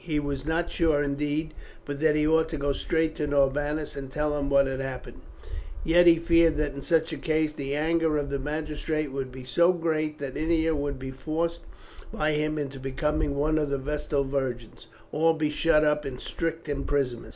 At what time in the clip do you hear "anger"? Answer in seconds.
7.75-8.17